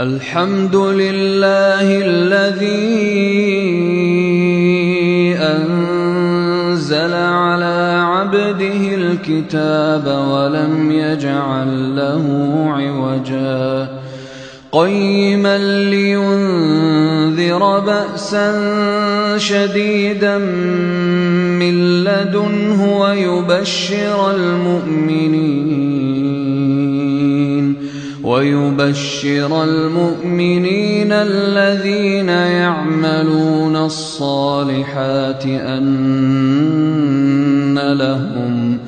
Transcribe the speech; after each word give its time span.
الحمد 0.00 0.76
لله 0.76 2.04
الذي 2.04 2.66
أنزل 5.40 7.14
على 7.14 8.02
عبده 8.04 8.94
الكتاب 8.94 10.06
ولم 10.06 10.90
يجعل 10.92 11.96
له 11.96 12.24
عوجا. 12.76 13.88
قيما 14.72 15.58
لينذر 15.88 17.78
بأسا 17.78 18.52
شديدا 19.38 20.38
من 21.58 22.04
لدنه 22.04 22.98
ويبشر 23.00 24.30
المؤمنين. 24.30 25.65
ويبشر 28.36 29.64
المؤمنين 29.64 31.12
الذين 31.12 32.28
يعملون 32.28 33.76
الصالحات 33.76 35.46
أن 35.46 35.88
لهم 37.78 38.78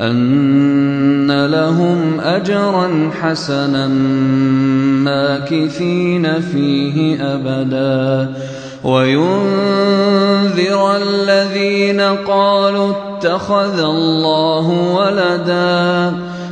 أن 0.00 1.46
لهم 1.46 2.20
أجرا 2.20 3.10
حسنا 3.22 3.88
ماكثين 5.04 6.40
فيه 6.40 7.24
أبدا. 7.34 8.34
وينذر 8.84 10.96
الذين 10.96 12.00
قالوا 12.00 12.90
اتخذ 12.90 13.80
الله 13.80 14.68
ولدا. 14.68 16.27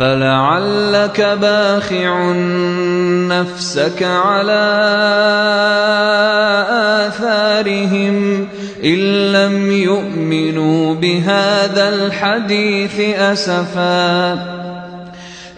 فلعلك 0.00 1.20
باخع 1.20 2.32
نفسك 3.28 4.02
على 4.02 4.62
آثارهم 7.06 8.48
إن 8.84 9.32
لم 9.32 9.72
يؤمنوا 9.72 10.94
بهذا 10.94 11.88
الحديث 11.88 13.00
أسفا. 13.00 14.59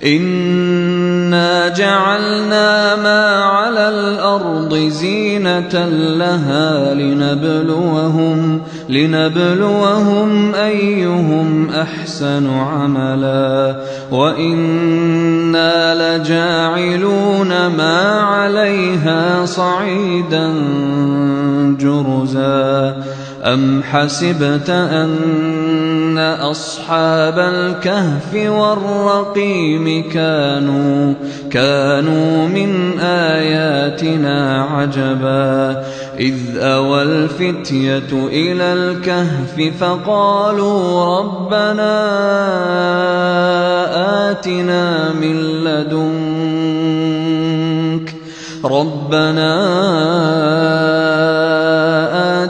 إنا 0.05 1.69
جعلنا 1.69 2.97
ما 2.97 3.45
على 3.45 3.89
الأرض 3.89 4.75
زينة 4.75 5.87
لها 6.19 6.95
لنبلوهم 6.95 8.63
لنبلوهم 8.89 10.55
أيهم 10.55 11.71
أحسن 11.71 12.51
عملا 12.51 13.77
وإنا 14.11 15.95
لجاعلون 15.95 17.67
ما 17.67 18.21
عليها 18.21 19.47
صعيدا 19.47 20.55
جرزا 21.81 22.97
أم 23.43 23.83
حسبت 23.83 24.71
أن 24.71 26.19
أصحاب 26.19 27.39
الكهف 27.39 28.35
والرقيم 28.35 30.11
كانوا 30.13 31.15
كانوا 31.51 32.49
من 32.49 33.01
آياتنا 33.01 34.63
عجبا 34.63 35.85
إذ 36.21 36.57
أوى 36.57 37.03
الفتية 37.03 38.13
إلى 38.13 38.73
الكهف 38.73 39.75
فقالوا 39.81 41.19
ربنا 41.19 41.93
آتنا 44.31 45.13
من 45.13 45.37
لدنك 45.65 46.63
ربنا 48.65 49.53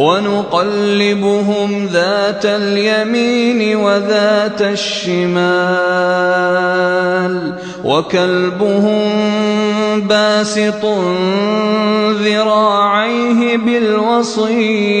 ونقلبهم 0.00 1.86
ذات 1.92 2.46
اليمين 2.46 3.76
وذات 3.76 4.62
الشمال 4.62 5.60
وكلبهم 7.84 9.00
باسط 10.00 10.84
ذراعيه 12.24 13.56
بالوصيد 13.56 15.00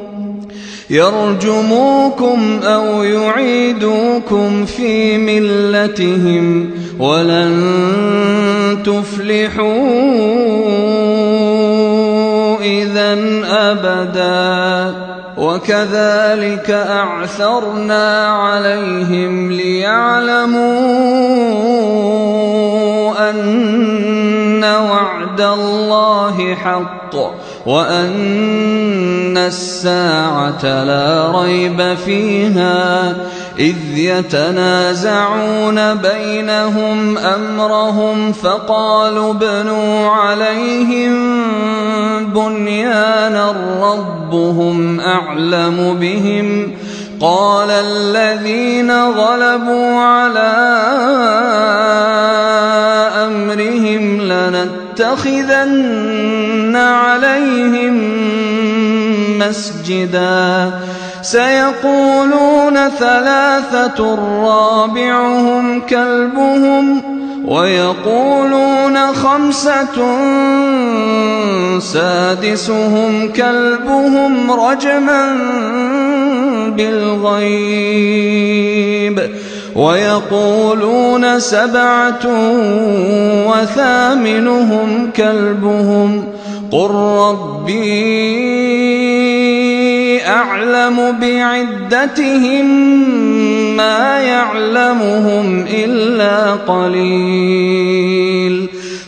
يرجموكم 0.91 2.59
أو 2.63 3.03
يعيدوكم 3.03 4.65
في 4.65 5.17
ملتهم 5.17 6.69
ولن 6.99 7.53
تفلحوا 8.85 9.71
إذا 12.61 13.17
أبدا 13.45 14.95
وكذلك 15.37 16.69
أعثرنا 16.69 18.27
عليهم 18.27 19.51
ليعلموا 19.51 20.69
أن 23.29 24.63
وعد 24.63 25.41
الله 25.41 26.55
حق 26.55 27.15
وأن 27.65 29.37
الساعة 29.37 30.83
لا 30.83 31.31
ريب 31.41 31.93
فيها 32.05 33.15
إذ 33.59 33.75
يتنازعون 33.95 35.93
بينهم 35.95 37.17
أمرهم 37.17 38.31
فقالوا 38.31 39.33
ابنوا 39.33 40.09
عليهم 40.09 41.13
بنيانا 42.33 43.55
ربهم 43.81 44.99
أعلم 44.99 45.97
بهم 45.99 46.71
قال 47.21 47.71
الذين 47.71 48.91
غلبوا 48.91 49.99
على 49.99 50.53
أمرهم 53.25 54.21
لنتخذن 54.99 56.75
عليهم 56.75 57.95
مسجدا. 59.39 60.71
سيقولون 61.21 62.89
ثلاثة 62.99 64.15
رابعهم 64.43 65.81
كلبهم 65.81 67.01
ويقولون 67.45 68.97
خمسة 68.97 69.97
سادسهم 71.79 73.31
كلبهم 73.35 74.51
رجما 74.51 75.37
بالغيب. 76.77 78.01
ويقولون 79.75 81.39
سبعة 81.39 82.27
وثامنهم 83.47 85.11
كلبهم 85.15 86.23
قل 86.71 86.89
ربي 86.91 88.51
أعلم 90.27 91.17
بعدتهم 91.21 92.65
ما 93.77 94.19
يعلمهم 94.19 95.65
إلا 95.73 96.51
قليل 96.51 98.21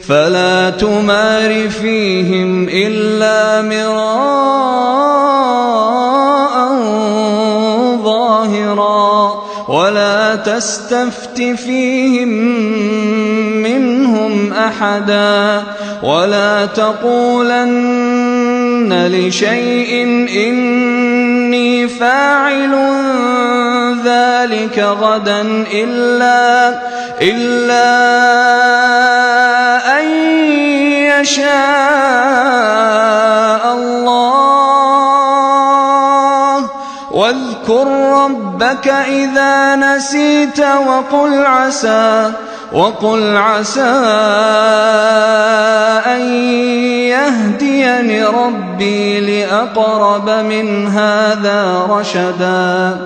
فلا 0.08 0.70
تمار 0.70 1.70
فيهم 1.70 2.68
إلا 2.70 3.62
مراء 3.62 5.13
تستفت 10.46 11.42
فيهم 11.42 12.30
منهم 13.64 14.54
أحدا 14.54 15.64
ولا 16.04 16.66
تقولن 16.66 18.14
لشيء 19.12 20.04
إني 20.48 21.88
فاعل 21.88 22.74
ذلك 24.06 24.80
غدا 24.80 25.42
إلا 25.74 26.80
إلا 27.22 27.94
أن 30.00 30.06
يشاء 31.22 31.54
الله. 33.74 34.63
واذكر 37.14 37.88
ربك 38.24 38.88
إذا 38.88 39.76
نسيت 39.76 40.60
وقل 40.60 41.46
عسى 41.46 42.32
وقل 42.74 43.38
عسى 43.38 43.82
أن 46.06 46.22
يهديني 47.14 48.24
ربي 48.24 49.20
لأقرب 49.20 50.30
من 50.30 50.88
هذا 50.88 51.88
رشدا. 51.90 52.98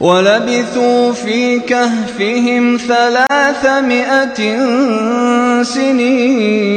ولبثوا 0.00 1.12
في 1.12 1.58
كهفهم 1.58 2.78
ثلاثمائة 2.88 4.62
سنين. 5.62 6.76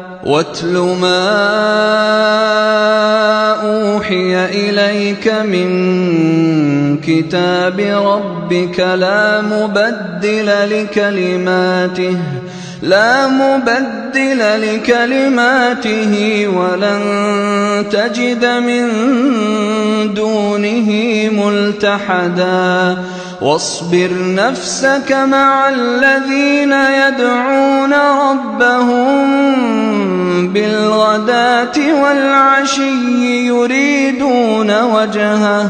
واتل 0.25 0.77
ما 1.01 1.27
أوحي 3.63 4.45
إليك 4.45 5.27
من 5.27 6.97
كتاب 6.97 7.79
ربك 7.79 8.79
لا 8.79 9.41
مبدل 9.41 10.51
لكلماته 10.69 12.17
لا 12.81 13.27
مبدل 13.27 14.39
لكلماته 14.39 16.47
ولن 16.47 17.01
تجد 17.91 18.45
من 18.45 18.87
دونه 20.13 20.89
ملتحدا. 21.31 22.97
واصبر 23.41 24.09
نفسك 24.13 25.11
مع 25.11 25.69
الذين 25.69 26.71
يدعون 26.71 27.93
ربهم 27.93 29.27
بالغداة 30.53 32.01
والعشي 32.03 33.47
يريدون 33.47 34.81
وجهه 34.83 35.69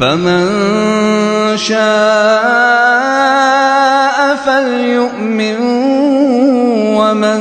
فمن 0.00 0.46
شاء 1.56 1.78
فليؤمن 4.46 5.56
ومن 6.98 7.40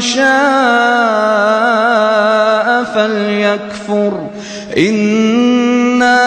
شاء 0.00 0.26
فليكفر. 2.94 4.12
إنا 4.78 6.20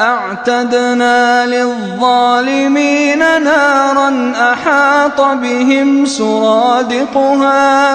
أعتدنا 0.00 1.46
للظالمين 1.46 3.18
نارا 3.18 4.32
أحاط 4.52 5.20
بهم 5.20 6.06
سرادقها. 6.06 7.94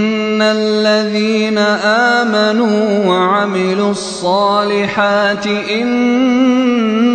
الذين 0.41 1.57
آمنوا 2.17 3.05
وعملوا 3.05 3.91
الصالحات 3.91 5.47
إنا 5.71 7.11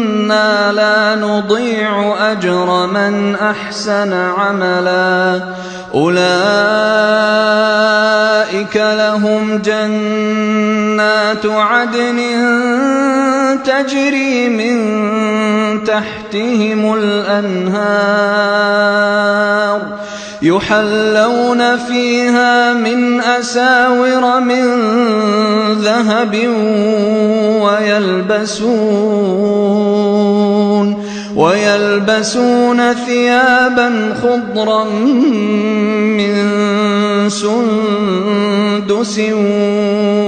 لا 0.72 1.14
نضيع 1.14 2.14
أجر 2.32 2.86
من 2.86 3.34
أحسن 3.34 4.12
عملا 4.12 5.40
أولئك 5.94 6.26
لهم 8.76 9.58
جنات 9.58 11.46
عدن 11.46 12.20
تجري 13.64 14.48
من 14.48 14.76
تحتهم 15.84 16.94
الأنهار 16.94 18.36
يحلون 20.42 21.76
فيها 21.76 22.72
من 22.74 23.20
أساور 23.20 24.40
من 24.40 24.64
ذهب 25.72 26.34
ويلبسون 27.60 29.16
ويلبسون 31.36 32.94
ثيابا 32.94 34.14
خضرا 34.22 34.84
من 34.84 36.36
سندس 37.28 39.20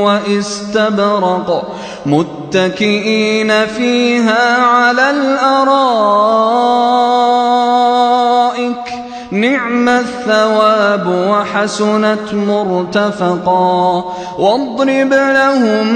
وإستبرق 0.05 1.73
متكئين 2.07 3.67
فيها 3.67 4.57
على 4.63 5.11
الأرائك 5.11 6.59
نعم 9.31 9.89
الثواب 9.89 11.07
وحسنت 11.07 12.35
مرتفقا. 12.35 14.05
واضرب 14.39 15.13
لهم 15.13 15.87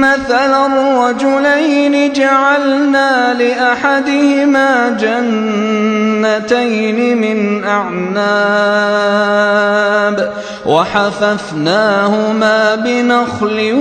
مثلا 0.00 0.66
الرجلين 0.66 2.12
جعلنا 2.12 3.34
لأحدهما 3.34 4.96
جنتين 5.00 6.98
من 7.20 7.64
أعناب 7.64 9.06
وحففناهما 10.66 12.74
بنخل 12.74 13.72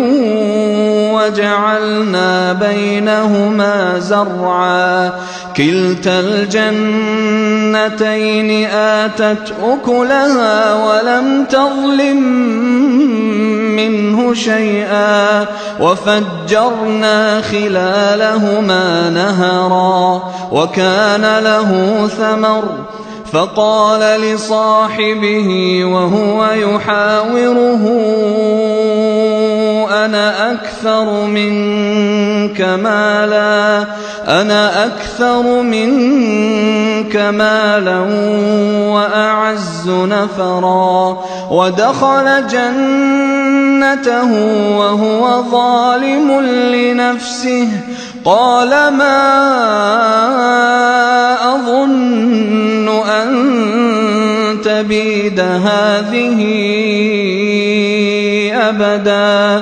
وجعلنا 1.13 2.53
بينهما 2.53 3.99
زرعا. 3.99 5.11
كلتا 5.57 6.19
الجنتين 6.19 8.34
آتت 8.65 9.53
أكلها 9.63 10.73
ولم 10.85 11.45
تظلم 11.45 12.23
منه 13.75 14.33
شيئا 14.33 15.45
وفجرنا 15.79 17.41
خلالهما 17.41 19.09
نهرا 19.09 20.23
وكان 20.51 21.39
له 21.39 22.07
ثمر 22.07 22.63
فقال 23.31 24.21
لصاحبه 24.21 25.79
وهو 25.85 26.45
يحاوره 26.45 27.85
أنا 29.95 30.51
أكثر 30.51 31.25
منك 31.25 32.61
مالا. 32.61 33.85
أنا 34.27 34.85
أكثر 34.85 35.61
منك 35.61 37.15
مالا 37.15 37.99
وأعز 38.93 39.89
نفرا. 39.89 41.17
ودخل 41.51 42.47
جنته 42.47 44.31
وهو 44.77 45.43
ظالم 45.51 46.41
لنفسه. 46.73 47.67
قال 48.25 48.69
ما 48.69 49.15
أظن 51.55 52.89
أن 52.89 53.55
تبيد 54.63 55.39
هذه 55.39 56.41
أبدا. 58.53 59.61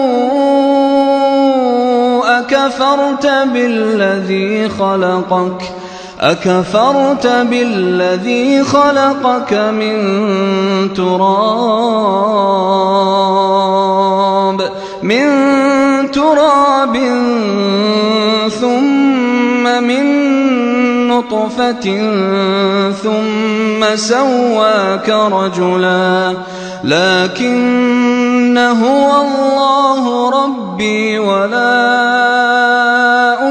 أكفرت 2.71 3.27
بالذي 3.27 4.69
خلقك 4.69 5.61
ۖ؟ 5.61 5.81
أكفرت 6.21 7.27
بالذي 7.27 8.63
خلقك 8.63 9.53
من 9.53 9.93
تراب 10.93 11.31
من 15.03 15.27
تراب 16.11 16.97
ثم 18.61 19.83
من 19.83 20.21
نطفة 21.07 22.11
ثم 22.91 23.95
سواك 23.95 25.09
رجلا 25.09 26.33
لكن 26.83 28.00
هو 28.57 29.21
الله 29.21 30.29
ربي 30.29 31.19
ولا 31.19 31.81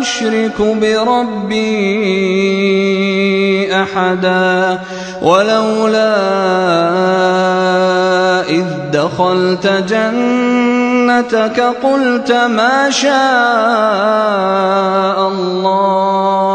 أشرك 0.00 0.61
بربي 0.61 1.61
أحدا 3.82 4.78
ولولا 5.23 6.16
إذ 8.49 8.64
دخلت 8.92 9.66
جنتك 9.66 11.61
قلت 11.61 12.32
ما 12.32 12.90
شاء 12.90 13.11
الله 15.28 16.50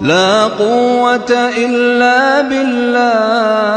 لا 0.00 0.44
قوة 0.44 1.50
إلا 1.56 2.40
بالله 2.40 3.76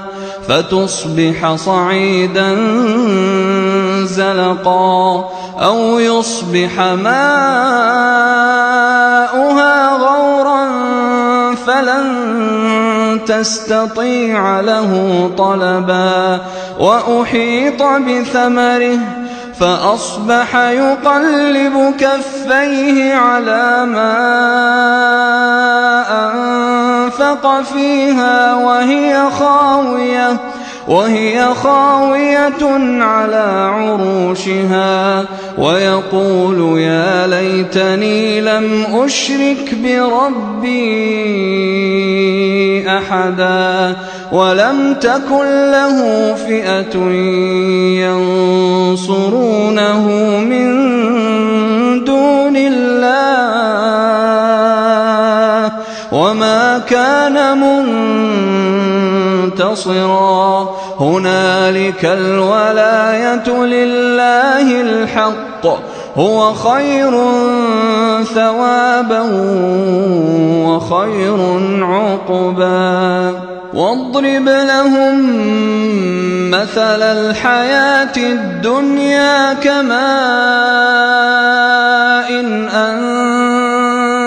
فتصبح 0.51 1.55
صعيدا 1.55 2.55
زلقا 4.03 5.29
أو 5.61 5.99
يصبح 5.99 6.79
ماؤها 6.79 7.11
غورا 9.97 10.65
فلن 11.55 13.19
تستطيع 13.25 14.59
له 14.61 15.31
طلبا 15.37 16.41
وأحيط 16.79 17.83
بثمره 17.83 18.99
فأصبح 19.59 20.55
يقلب 20.55 21.93
كفيه 21.99 23.15
على 23.15 23.85
ما 23.85 25.21
فيها 27.73 28.55
وهي 28.55 29.29
خاوية 29.39 30.37
وهي 30.87 31.45
خاوية 31.63 32.63
على 33.03 33.71
عروشها 33.75 35.25
ويقول 35.57 36.79
يا 36.79 37.27
ليتني 37.27 38.41
لم 38.41 38.85
أشرك 38.93 39.75
بربي 39.83 40.81
أحدا 42.87 43.95
ولم 44.31 44.93
تكن 45.01 45.71
له 45.71 46.33
فئة 46.33 46.97
ينصرونه 48.01 49.50
منتصرا 59.71 60.75
هنالك 60.99 62.05
الولاية 62.05 63.49
لله 63.49 64.81
الحق. 64.81 65.67
هو 66.17 66.53
خير 66.53 67.11
ثوابا 68.23 69.21
وخير 70.67 71.39
عقبا. 71.83 73.33
واضرب 73.73 74.49
لهم 74.49 75.15
مثل 76.51 77.01
الحياة 77.01 78.17
الدنيا 78.17 79.53
كماء 79.53 80.01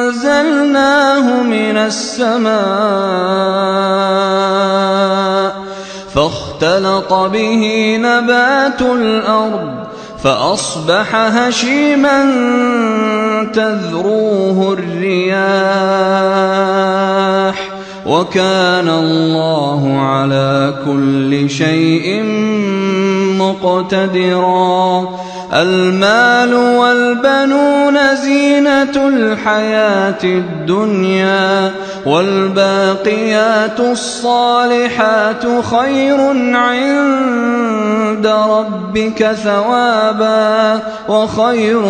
أنزلناه 0.06 1.42
من 1.42 1.76
السماء. 1.76 2.54
فاختلط 6.64 7.12
به 7.12 7.96
نبات 8.00 8.82
الأرض 8.82 9.70
فأصبح 10.22 11.14
هشيما 11.14 12.24
تذروه 13.54 14.72
الرياح 14.72 15.34
وكان 18.06 18.88
الله 18.88 19.98
على 20.00 20.74
كل 20.86 21.50
شيء 21.50 22.22
مقتدرا 23.38 25.08
المال 25.52 26.54
والبنون 26.54 28.16
زينة 28.16 29.08
الحياة 29.08 30.24
الدنيا 30.24 31.70
والباقيات 32.06 33.80
الصالحات 33.80 35.44
خير 35.70 36.16
عند 36.54 38.26
ربك 38.26 39.32
ثوابا 39.44 40.80
وخير 41.08 41.82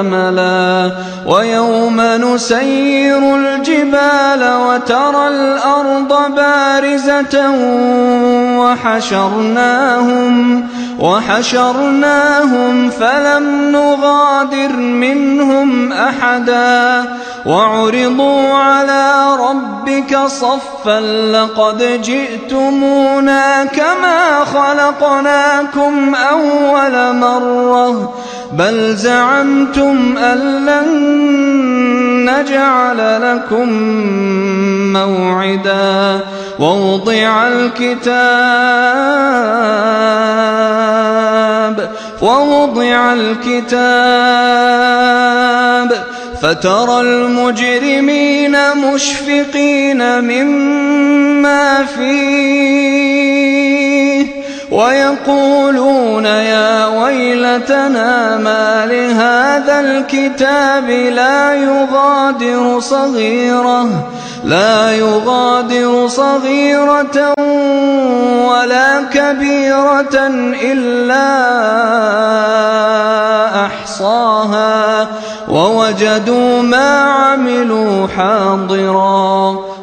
أملا 0.00 0.92
ويوم 1.26 2.00
نسير 2.00 3.36
الجبال 3.36 4.56
وترى 4.68 5.28
الأرض 5.28 6.34
بارزة 6.36 7.50
وحشرناهم 8.58 10.66
وحشرناهم 11.00 12.90
فلم 12.90 13.70
نغادر 13.70 14.76
منهم 14.76 15.92
أحدا 15.92 17.04
وعرضوا 17.46 18.52
على 18.52 19.36
ربك 19.40 20.18
صفا 20.26 21.00
لقد 21.32 22.02
جئتمونا 22.02 23.64
كما 23.64 24.44
خلقناكم 24.44 26.14
أول 26.14 27.16
مرة 27.16 28.14
بل 28.52 28.96
زعمتم 28.96 30.18
أن 30.18 30.66
لن 30.66 31.69
نجعل 32.28 33.22
لكم 33.22 33.68
موعدا. 34.92 36.20
ووضع 36.58 37.48
الكتاب 37.48 38.30
ووضع 42.22 43.12
الكتاب. 43.12 44.30
فترى 46.42 47.00
المجرمين 47.00 48.56
مشفقين 48.76 50.20
مما 50.20 51.86
فيه. 51.96 53.89
ويقولون 54.70 56.24
يا 56.24 56.86
ويلتنا 56.86 58.36
ما 58.38 58.86
لهذا 58.86 59.80
الكتاب 59.80 60.90
لا 60.90 61.54
يغادر 61.54 62.80
صغيرة 62.80 63.88
لا 64.44 64.92
يغادر 64.92 66.08
صغيرة 66.08 67.34
ولا 68.46 69.02
كبيرة 69.12 70.16
إلا 70.62 71.26
أحصاها 73.66 75.08
ووجدوا 75.48 76.62
ما 76.62 77.00
عملوا 77.00 78.06
حاضرا. 78.16 79.69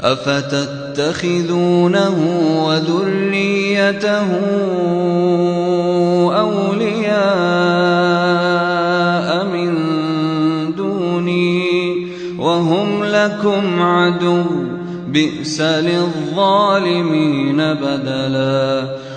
أفتتخذونه 0.00 1.86
وذريته 2.66 4.26
أولياء 6.36 7.16
من 9.44 9.72
دوني 10.74 12.06
وهم 12.38 13.04
لكم 13.04 13.82
عدو 13.82 14.44
بئس 15.08 15.60
للظالمين 15.60 17.56
بدلا 17.56 18.96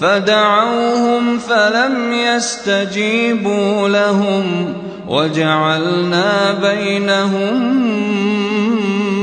فدعوهم 0.00 1.38
فلم 1.38 2.12
يستجيبوا 2.12 3.88
لهم 3.88 4.74
وجعلنا 5.08 6.52
بينهم 6.62 7.78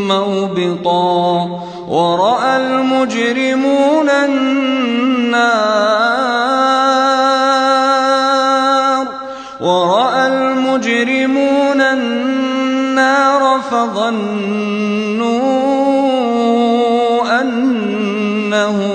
موبقا 0.07 1.65
ورأى 1.87 2.57
المجرمون 2.57 4.09
النار 4.09 5.45
ورأى 9.61 10.27
المجرمون 10.27 11.81
النار 11.81 13.61
فظنوا 13.71 15.35
أنهم 17.41 18.94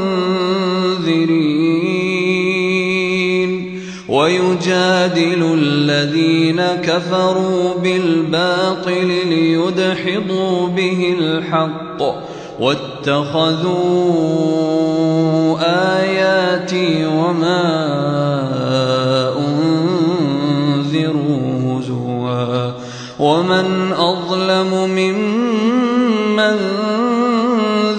الذين 5.91 6.61
كفروا 6.61 7.73
بالباطل 7.83 9.07
ليدحضوا 9.27 10.67
به 10.67 11.15
الحق 11.19 12.01
واتخذوا 12.59 13.71
آياتي 15.99 17.05
وما 17.05 17.63
أنذروا 20.67 21.39
هزوا 21.79 22.71
ومن 23.19 23.91
أظلم 23.91 24.89
ممن 24.89 26.57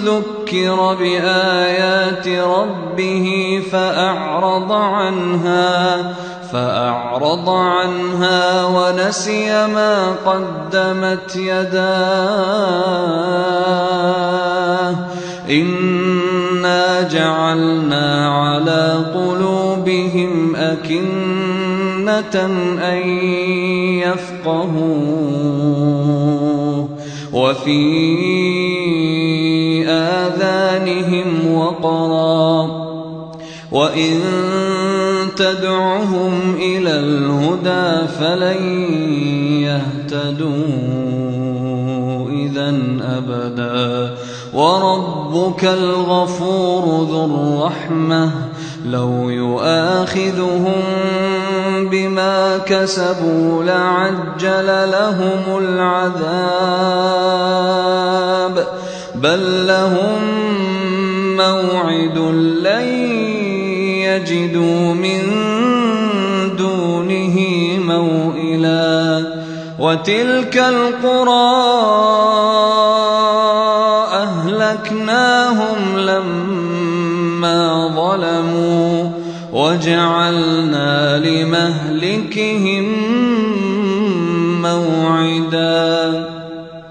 ذكر 0.05 0.95
بآيات 0.99 2.27
ربه 2.27 3.61
فأعرض 3.71 4.71
عنها 4.71 6.13
فأعرض 6.53 7.49
عنها 7.49 8.65
ونسي 8.65 9.67
ما 9.67 10.15
قدمت 10.25 11.35
يداه. 11.35 11.73
إنا 15.49 17.01
جعلنا 17.01 18.29
على 18.29 19.05
قلوبهم 19.13 20.55
أكنة 20.55 22.35
أن 22.83 23.07
يفقهوه. 23.99 24.93
وفي 27.33 27.83
آذانهم 29.89 31.55
وقرا. 31.55 32.83
وإن 33.71 34.21
تدعهم 35.35 36.55
إلى 36.55 36.99
الهدى 36.99 38.07
فلن 38.07 38.63
يهتدوا 39.63 40.53
إذا 42.29 42.75
أبدا. 43.17 44.15
وربك 44.53 45.65
الغفور 45.65 47.07
ذو 47.11 47.25
الرحمة 47.25 48.31
لو 48.85 49.29
يؤاخذهم 49.29 50.81
بما 51.91 52.57
كسبوا 52.57 53.63
لعجل 53.63 54.67
لهم 54.91 55.57
العذاب 55.57 56.23
بل 59.15 59.67
لهم 59.67 60.21
موعد 61.37 62.17
لن 62.63 63.22
يجدوا 64.15 64.93
من 64.93 65.21
دونه 66.57 67.39
موئلا 67.77 69.25
وتلك 69.79 70.57
القرى 70.57 71.53
أهلكناهم 74.13 75.97
لما 75.97 77.61
ظلموا 77.95 79.09
وجعلنا 79.53 81.17
لمهلكهم 81.17 82.92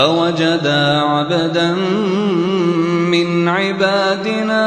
فوجدا 0.00 1.00
عبدا 1.00 1.72
من 3.12 3.48
عبادنا. 3.48 4.66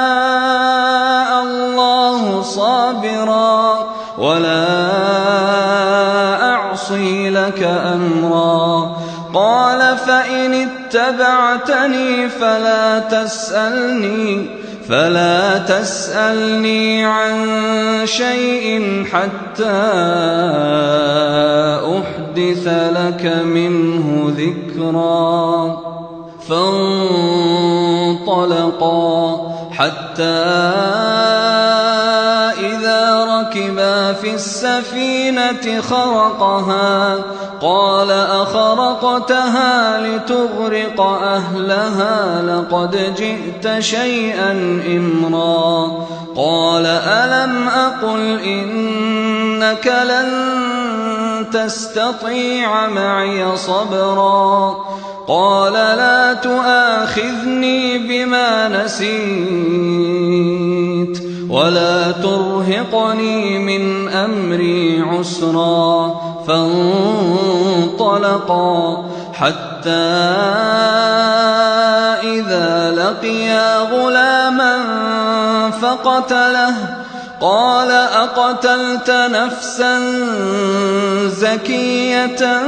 صابرا 2.55 3.87
ولا 4.17 4.67
أعصي 6.53 7.29
لك 7.29 7.63
أمرا. 7.63 8.97
قال 9.33 9.97
فإن 9.97 10.53
اتبعتني 10.53 12.29
فلا 12.29 12.99
تسألني 12.99 14.47
فلا 14.89 15.57
تسألني 15.57 17.05
عن 17.05 17.35
شيء 18.05 19.05
حتى 19.11 19.81
أحدث 21.99 22.67
لك 22.67 23.25
منه 23.45 24.33
ذكرا. 24.37 25.77
فانطلقا 26.49 27.11
حتى 29.71 30.51
إذا 33.41 33.41
ركبا 33.41 34.13
في 34.13 34.33
السفينة 34.33 35.81
خرقها. 35.81 37.15
قال 37.61 38.11
أخرقتها 38.11 40.07
لتغرق 40.07 41.01
أهلها 41.01 42.41
لقد 42.41 43.15
جئت 43.17 43.79
شيئا 43.79 44.51
إمرا. 44.87 46.07
قال 46.35 46.85
ألم 46.85 47.67
أقل 47.67 48.39
إنك 48.39 49.87
لن 49.87 50.31
تستطيع 51.53 52.87
معي 52.87 53.57
صبرا. 53.57 54.75
قال 55.27 55.73
لا 55.73 56.33
تؤاخذني 56.33 57.97
بما 57.97 58.83
نسيت. 58.83 59.21
ولا 61.51 62.11
ترهقني 62.11 63.59
من 63.59 64.09
أمري 64.09 65.01
عسرا 65.01 66.21
فانطلقا 67.67 68.15
حتى 69.33 69.89
إذا 72.23 72.91
لقيا 72.97 73.77
غلاما 73.79 74.81
فقتله 75.81 76.75
قال 77.41 77.91
أقتلت 77.91 79.11
نفسا 79.11 79.99
زكية 81.27 82.61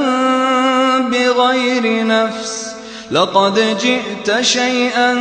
بغير 1.00 2.08
نفس 2.08 2.76
لقد 3.12 3.78
جئت 3.82 4.41
شيئا 4.41 5.13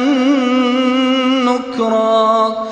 نكرا 1.45 2.72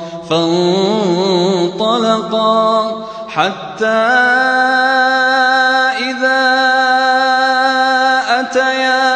فانطلقا 1.71 2.51
حتى 3.27 3.85
إذا 6.07 6.43
أتيا 8.39 9.11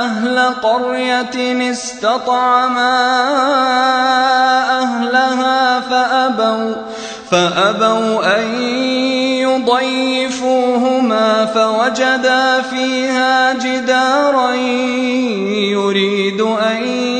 أهل 0.00 0.54
قرية 0.62 1.70
استطعما 1.70 2.98
أهلها 4.82 5.80
فأبوا 5.80 6.74
فأبوا 7.30 8.38
أن 8.38 8.62
يضيفوهما 10.30 11.46
فوجدا 11.46 12.62
فيها 12.62 13.52
جدارا 13.52 14.54
يريد 15.70 16.40
أن 16.40 17.19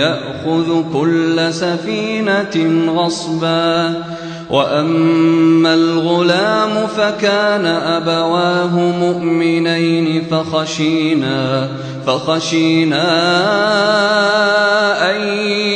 يأخذ 0.01 0.93
كل 0.93 1.53
سفينة 1.55 2.87
غصبا. 2.97 4.05
وأما 4.51 5.75
الغلام 5.75 6.87
فكان 6.87 7.67
أبواه 7.67 8.79
مؤمنين 8.79 10.25
فخشينا 10.31 11.69
فخشينا 12.07 13.07
أن 15.11 15.21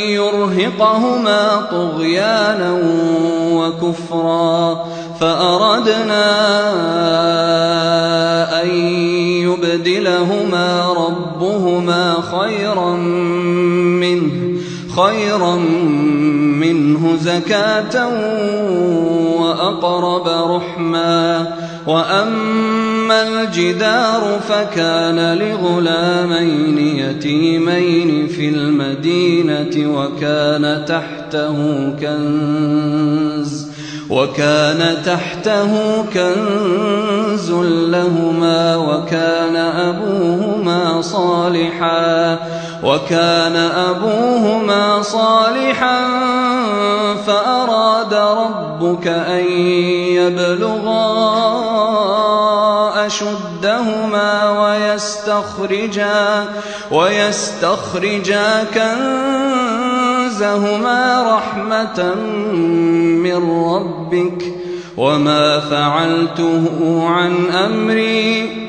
يرهقهما 0.09 1.67
طغيانا 1.71 2.79
وكفرا 3.51 4.85
فأردنا 5.19 6.23
أن 8.61 8.69
يبدلهما 9.43 10.93
ربهما 10.97 12.15
خيرا 12.31 12.95
منه 12.95 14.59
خيرا 14.95 15.55
منه 15.55 16.08
زكاة 17.17 18.07
وأقرب 19.39 20.27
رحما 20.27 21.47
وأما 21.87 23.27
الجدار 23.27 24.39
فكان 24.49 25.37
لغلامين 25.37 26.77
يتيمين 26.77 28.27
في 28.27 28.49
المدينة 28.49 29.97
وكان 29.97 30.85
تحته 30.85 31.55
كنز 32.01 33.69
وكان 34.09 35.03
تحته 35.05 36.03
كنز 36.03 37.51
لهما 37.91 38.75
وكان 38.75 39.55
أبوهما 39.55 41.01
صالحا 41.01 42.39
وكان 42.83 43.55
أبوهما 43.55 45.01
صالحا 45.01 46.07
فأراد 47.27 48.13
ربك 48.13 49.07
أن 49.07 49.45
يبلغا 50.15 51.09
أشدهما 53.05 54.59
ويستخرجا 54.61 56.45
ويستخرجا 56.91 58.63
كنزهما 60.29 61.23
رحمة 61.35 62.15
من 63.23 63.65
ربك 63.73 64.43
وما 64.97 65.59
فعلته 65.59 66.65
عن 67.07 67.45
أمري 67.45 68.68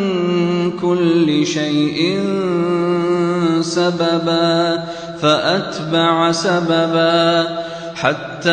كل 1.21 1.45
شيء 1.47 2.19
سببا 3.61 4.83
فأتبع 5.21 6.31
سببا. 6.31 7.47
حتى 7.95 8.49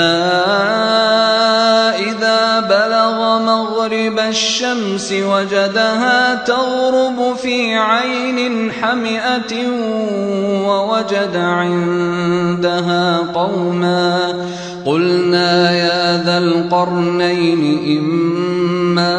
إذا 1.97 2.61
بلغ 2.61 3.39
مغرب 3.39 4.19
الشمس 4.29 5.13
وجدها 5.13 6.35
تغرب 6.35 7.37
في 7.43 7.75
عين 7.75 8.73
حمئة 8.73 9.69
ووجد 10.69 11.37
عندها 11.37 13.19
قوما. 13.35 14.35
قلنا 14.85 15.73
يا 15.73 16.23
ذا 16.25 16.39
القرنين 16.39 17.63
إما 17.99 19.19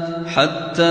حتى 0.35 0.83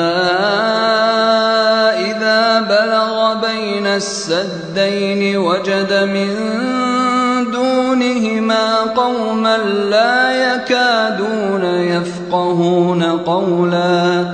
إذا 2.11 2.61
بلغ 2.61 3.35
بين 3.35 3.87
السدين 3.87 5.37
وجد 5.37 5.92
من 5.92 6.31
دونهما 7.50 8.81
قوما 8.81 9.56
لا 9.90 10.54
يكادون 10.54 11.64
يفقهون 11.64 13.02
قولا. 13.02 14.25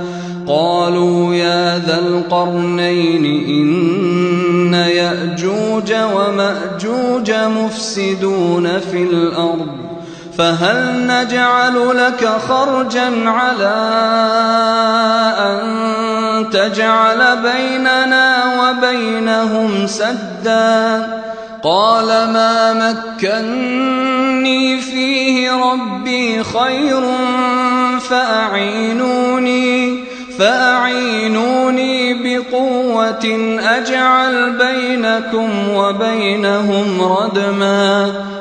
قالوا 0.46 1.34
يا 1.34 1.78
ذا 1.78 1.98
القرنين 1.98 3.24
إن 3.48 4.74
يأجوج 4.74 5.94
ومأجوج 6.14 7.30
مفسدون 7.30 8.78
في 8.78 9.02
الأرض. 9.02 9.85
فهل 10.38 11.06
نجعل 11.06 11.96
لك 11.96 12.28
خرجا 12.48 13.30
على 13.30 13.76
أن 15.38 16.50
تجعل 16.50 17.36
بيننا 17.36 18.44
وبينهم 18.60 19.86
سدا؟ 19.86 21.06
قال 21.62 22.06
ما 22.06 22.72
مكني 23.22 24.80
فيه 24.80 25.52
ربي 25.52 26.44
خير 26.44 27.02
فأعينوني 28.10 30.04
فأعينوني 30.38 32.14
بقوة 32.14 33.56
أجعل 33.60 34.50
بينكم 34.58 35.68
وبينهم 35.68 37.02
ردما. 37.02 38.12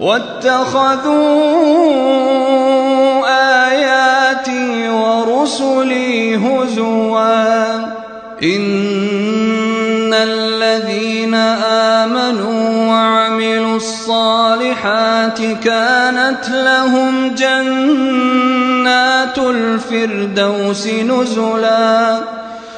واتخذوا 0.00 1.68
آياتي 3.68 4.88
ورسلي 4.88 6.36
هزوا. 6.36 7.74
إن 8.42 10.14
الذين 10.14 11.34
آمنوا 11.64 12.88
وعملوا 12.88 13.76
الصالحات 13.76 15.38
كانت 15.64 16.50
لهم 16.50 17.34
جنات 17.34 19.38
الفردوس 19.38 20.86
نزلا. 20.86 22.18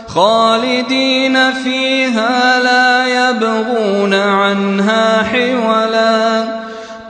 خالدين 0.08 1.52
فيها 1.52 2.60
لا 2.60 3.06
يبغون 3.06 4.14
عنها 4.14 5.22
حولا. 5.22 6.61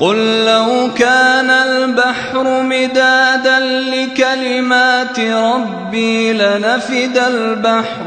قل 0.02 0.44
لو 0.44 0.90
كان 0.98 1.50
البحر 1.50 2.62
مدادا 2.62 3.58
لكلمات 3.60 5.20
ربي 5.20 6.32
لنفد 6.32 7.18
البحر 7.28 8.06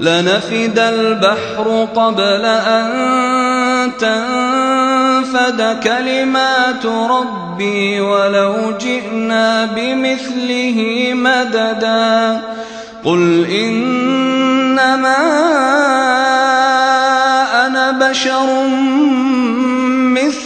لنفد 0.00 0.78
البحر 0.78 1.88
قبل 1.94 2.44
أن 2.44 3.92
تنفد 3.98 5.80
كلمات 5.84 6.86
ربي 6.86 8.00
ولو 8.00 8.54
جئنا 8.80 9.64
بمثله 9.64 11.10
مددا. 11.14 12.40
قل 13.04 13.46
إنما 13.50 15.16
أنا 17.66 17.90
بشر 17.90 18.48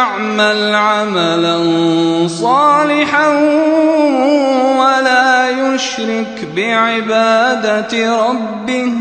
فليعمل 0.00 0.74
عملا 0.74 1.58
صالحا 2.28 3.28
ولا 4.78 5.50
يشرك 5.50 6.48
بعبادة 6.56 8.16
ربه 8.26 8.92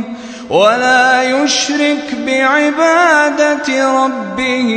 ولا 0.50 1.24
يشرك 1.24 2.16
بعبادة 2.26 3.94
ربه 4.04 4.70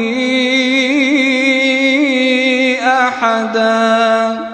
أحداً. 2.82 4.51